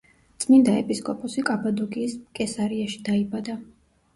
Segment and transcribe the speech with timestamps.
[0.43, 3.61] წმინდა ეპისკოპოსი კაბადოკიის კესარიაში დაიბადა.